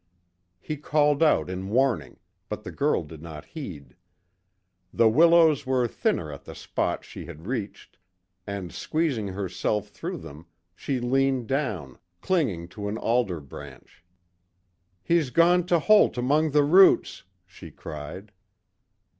He 0.59 0.77
called 0.77 1.21
out 1.21 1.47
in 1.47 1.69
warning, 1.69 2.17
but 2.49 2.63
the 2.63 2.71
girl 2.71 3.03
did 3.03 3.21
not 3.21 3.45
heed. 3.45 3.95
The 4.91 5.07
willows 5.07 5.67
were 5.67 5.87
thinner 5.87 6.31
at 6.33 6.43
the 6.43 6.55
spot 6.55 7.05
she 7.05 7.25
had 7.25 7.45
reached, 7.45 7.99
and, 8.47 8.73
squeezing 8.73 9.27
herself 9.27 9.89
through 9.89 10.17
them, 10.17 10.47
she 10.73 10.99
leaned 10.99 11.45
down, 11.47 11.99
clinging 12.19 12.67
to 12.69 12.87
an 12.89 12.97
alder 12.97 13.39
branch. 13.39 14.03
"He's 15.03 15.29
gone 15.29 15.67
to 15.67 15.77
holt 15.77 16.17
among 16.17 16.49
the 16.49 16.63
roots," 16.63 17.25
she 17.45 17.69
cried. 17.69 18.31